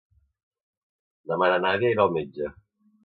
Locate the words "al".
2.07-2.17